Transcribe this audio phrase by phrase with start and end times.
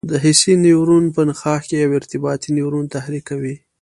[0.23, 3.55] حسي نیورون په نخاع کې یو ارتباطي نیورون تحریکوي.